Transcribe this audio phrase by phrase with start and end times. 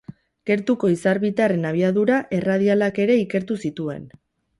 [0.51, 4.09] Gertuko izar bitarren abiadura erradialak ere ikertu zituen.